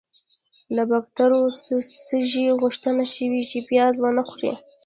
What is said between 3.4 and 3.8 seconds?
چې